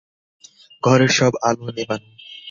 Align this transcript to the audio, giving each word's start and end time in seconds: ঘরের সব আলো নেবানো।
ঘরের 0.83 1.11
সব 1.17 1.33
আলো 1.49 1.67
নেবানো। 1.69 2.09